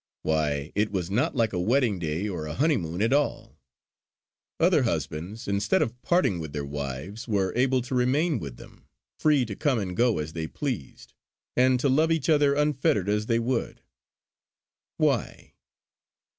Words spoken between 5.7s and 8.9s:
of parting with their wives were able to remain with them,